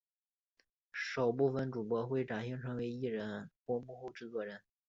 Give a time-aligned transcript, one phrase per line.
[0.91, 4.59] 少部份主播会转型成艺人或幕后制作人。